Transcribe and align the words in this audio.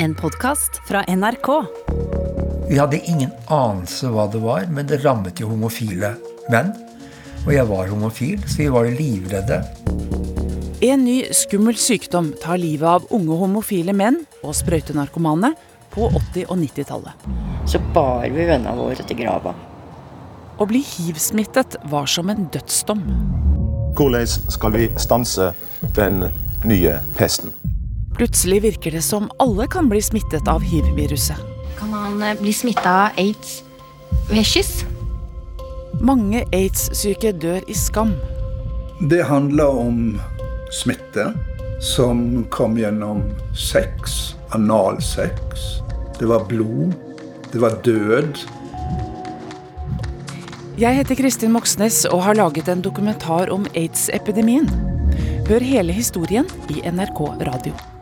En 0.00 0.14
podkast 0.14 0.80
fra 0.88 1.04
NRK. 1.08 1.64
Vi 2.68 2.78
hadde 2.78 3.00
ingen 3.10 3.30
anelse 3.50 4.06
hva 4.14 4.28
det 4.30 4.38
var, 4.38 4.68
men 4.70 4.86
det 4.86 5.00
rammet 5.02 5.40
jo 5.42 5.48
homofile 5.50 6.12
menn. 6.52 6.70
Og 7.42 7.50
jeg 7.56 7.66
var 7.66 7.90
homofil, 7.90 8.44
så 8.46 8.60
vi 8.60 8.68
var 8.70 8.86
livredde. 8.94 9.58
En 10.86 11.02
ny 11.02 11.16
skummel 11.34 11.74
sykdom 11.82 12.30
tar 12.38 12.60
livet 12.62 12.86
av 12.86 13.08
unge 13.10 13.40
homofile 13.40 13.90
menn 13.96 14.20
og 14.44 14.54
sprøytenarkomane 14.54 15.50
på 15.90 16.06
80- 16.14 16.46
og 16.46 16.60
90-tallet. 16.62 17.26
Så 17.66 17.82
bar 17.90 18.28
vi 18.30 18.46
vennene 18.46 18.78
våre 18.78 19.02
til 19.02 19.18
grava. 19.18 19.56
Å 20.58 20.68
bli 20.70 20.84
hiv-smittet 20.94 21.74
var 21.90 22.06
som 22.06 22.30
en 22.30 22.46
dødsdom. 22.54 23.02
Hvordan 23.98 24.30
skal 24.30 24.78
vi 24.78 24.92
stanse 24.94 25.50
den 25.98 26.28
nye 26.62 27.00
pesten? 27.18 27.50
Plutselig 28.16 28.62
virker 28.62 28.90
det 28.90 29.02
som 29.02 29.30
alle 29.38 29.66
kan 29.66 29.88
bli 29.88 30.02
smittet 30.02 30.48
av 30.48 30.62
hiv-viruset. 30.62 31.36
Kan 31.78 31.90
man 31.90 32.22
eh, 32.22 32.40
bli 32.40 32.52
smitta 32.52 32.94
av 33.04 33.18
aids 33.20 33.62
ved 34.30 34.46
kyss? 34.46 34.84
Mange 36.00 36.44
aids-syke 36.52 37.32
dør 37.32 37.62
i 37.66 37.74
skam. 37.74 38.14
Det 39.10 39.22
handler 39.26 39.78
om 39.78 40.00
smitte 40.74 41.32
som 41.80 42.44
kom 42.50 42.78
gjennom 42.78 43.22
sex, 43.54 44.34
analsex. 44.50 45.68
Det 46.18 46.26
var 46.26 46.44
blod. 46.48 46.94
Det 47.52 47.58
var 47.58 47.78
død. 47.84 48.38
Jeg 50.78 50.94
heter 50.94 51.18
Kristin 51.18 51.52
Moxnes 51.54 52.04
og 52.06 52.22
har 52.22 52.38
laget 52.38 52.68
en 52.68 52.82
dokumentar 52.82 53.50
om 53.54 53.66
aids-epidemien. 53.74 54.68
Hør 55.48 55.64
hele 55.64 55.94
historien 55.94 56.46
i 56.70 56.82
NRK 56.86 57.22
Radio. 57.48 57.97